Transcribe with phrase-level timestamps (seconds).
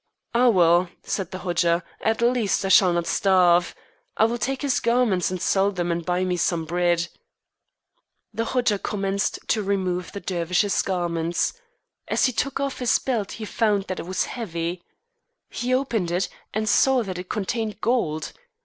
[0.33, 3.75] "Ah, well," said the Hodja, "at least I shall not starve.
[4.17, 7.07] I will take his garments and sell them and buy me some bread."
[8.33, 11.53] The Hodja commenced to remove the Dervish's garments.
[12.07, 14.81] As he took off his belt he found that it was heavy.
[15.51, 18.33] He opened it, and saw that it contained gold.